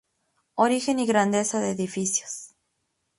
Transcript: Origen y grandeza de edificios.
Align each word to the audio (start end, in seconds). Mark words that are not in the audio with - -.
Origen 0.55 0.97
y 0.97 1.05
grandeza 1.05 1.59
de 1.59 1.69
edificios. 1.69 2.55